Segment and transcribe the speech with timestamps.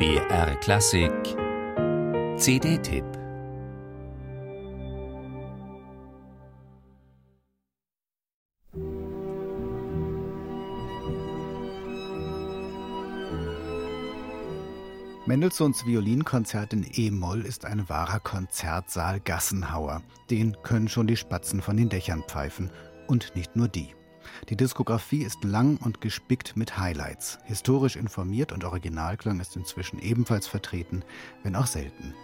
[0.00, 1.12] BR Klassik
[2.38, 3.04] CD-Tipp
[15.26, 20.02] Mendelssohns Violinkonzert in E-Moll ist ein wahrer Konzertsaal Gassenhauer.
[20.30, 22.70] Den können schon die Spatzen von den Dächern pfeifen.
[23.06, 23.99] Und nicht nur die.
[24.48, 27.38] Die Diskografie ist lang und gespickt mit Highlights.
[27.44, 31.02] Historisch informiert und Originalklang ist inzwischen ebenfalls vertreten,
[31.42, 32.14] wenn auch selten.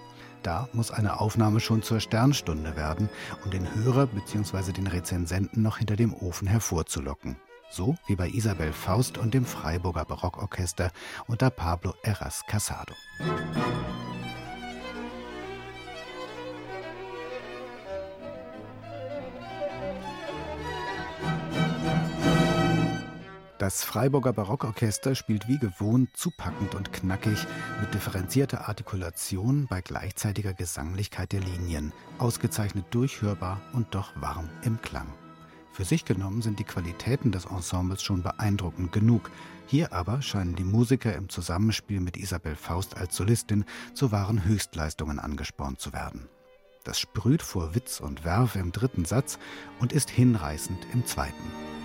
[0.42, 3.08] Da muss eine Aufnahme schon zur Sternstunde werden,
[3.44, 4.72] um den Hörer bzw.
[4.72, 7.36] den Rezensenten noch hinter dem Ofen hervorzulocken.
[7.70, 10.92] So wie bei Isabel Faust und dem Freiburger Barockorchester
[11.26, 12.94] unter Pablo Erras Casado.
[23.66, 27.48] Das Freiburger Barockorchester spielt wie gewohnt zupackend und knackig
[27.80, 35.12] mit differenzierter Artikulation bei gleichzeitiger Gesanglichkeit der Linien, ausgezeichnet durchhörbar und doch warm im Klang.
[35.72, 39.32] Für sich genommen sind die Qualitäten des Ensembles schon beeindruckend genug.
[39.66, 45.18] Hier aber scheinen die Musiker im Zusammenspiel mit Isabel Faust als Solistin zu wahren Höchstleistungen
[45.18, 46.28] angespornt zu werden.
[46.84, 49.40] Das sprüht vor Witz und Werfe im dritten Satz
[49.80, 51.75] und ist hinreißend im zweiten.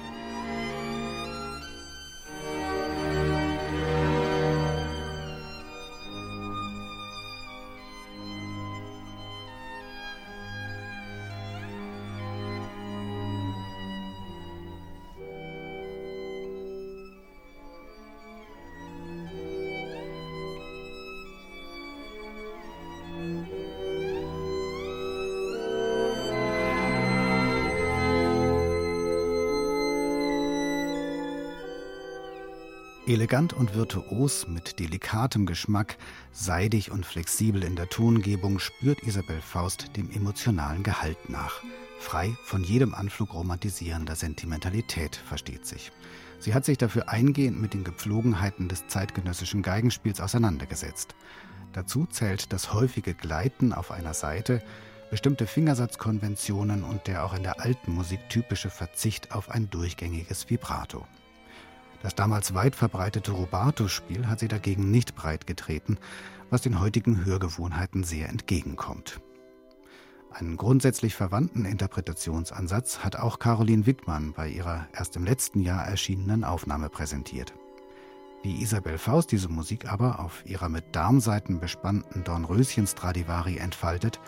[33.08, 35.98] Elegant und virtuos mit delikatem Geschmack,
[36.32, 41.64] seidig und flexibel in der Tongebung spürt Isabel Faust dem emotionalen Gehalt nach.
[42.00, 45.92] Frei von jedem Anflug romantisierender Sentimentalität, versteht sich.
[46.38, 51.16] Sie hat sich dafür eingehend mit den Gepflogenheiten des zeitgenössischen Geigenspiels auseinandergesetzt.
[51.74, 54.62] Dazu zählt das häufige Gleiten auf einer Seite,
[55.10, 61.08] bestimmte Fingersatzkonventionen und der auch in der alten Musik typische Verzicht auf ein durchgängiges Vibrato.
[62.04, 65.98] Das damals weit verbreitete Rubato-Spiel hat sie dagegen nicht breit getreten,
[66.50, 69.22] was den heutigen Hörgewohnheiten sehr entgegenkommt.
[70.32, 76.44] Einen grundsätzlich verwandten Interpretationsansatz hat auch Caroline Wittmann bei ihrer erst im letzten Jahr erschienenen
[76.44, 77.54] Aufnahme präsentiert.
[78.42, 84.20] Wie Isabel Faust diese Musik aber auf ihrer mit Darmseiten bespannten Dornröschen-Stradivari entfaltet,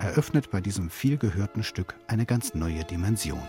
[0.00, 3.42] eröffnet bei diesem vielgehörten Stück eine ganz neue Dimension.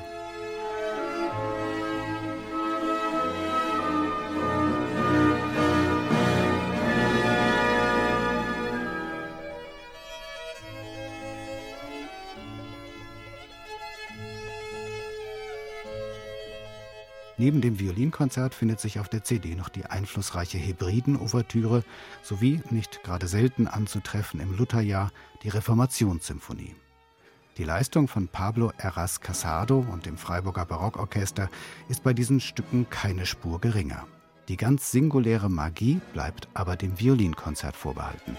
[17.41, 21.83] Neben dem Violinkonzert findet sich auf der CD noch die einflussreiche Hebriden-Ouvertüre
[22.21, 26.75] sowie, nicht gerade selten anzutreffen im Lutherjahr, die Reformationssymphonie.
[27.57, 31.49] Die Leistung von Pablo Erras Casado und dem Freiburger Barockorchester
[31.89, 34.05] ist bei diesen Stücken keine Spur geringer.
[34.47, 38.37] Die ganz singuläre Magie bleibt aber dem Violinkonzert vorbehalten.